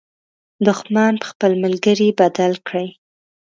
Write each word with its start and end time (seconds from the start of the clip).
دښمن 0.65 1.13
په 1.21 1.25
خپل 1.31 1.51
ملګري 1.63 2.09
بدل 2.19 2.53
کړئ. 2.67 2.87